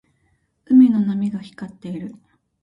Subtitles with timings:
[0.65, 2.15] 海の波が光っている。